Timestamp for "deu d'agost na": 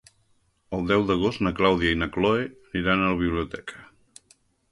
0.91-1.51